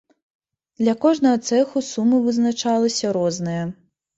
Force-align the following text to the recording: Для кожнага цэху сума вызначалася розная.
Для 0.81 0.95
кожнага 1.03 1.41
цэху 1.51 1.85
сума 1.91 2.17
вызначалася 2.25 3.13
розная. 3.19 3.63